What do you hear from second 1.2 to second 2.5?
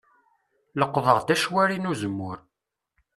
acwari n uzemmur.